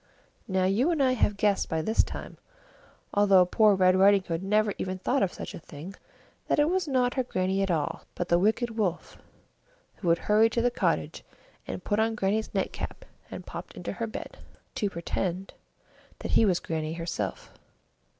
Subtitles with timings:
[0.47, 2.39] Now, you and I have guessed by this time,
[3.13, 5.93] although poor Red Riding Hood never even thought of such a thing,
[6.47, 9.19] that it was not her Grannie at all, but the wicked Wolf,
[9.97, 11.23] who had hurried to the cottage
[11.67, 14.39] and put on Grannie's nightcap and popped into her bed,
[14.73, 15.53] to pretend
[16.17, 17.53] that he was Grannie herself.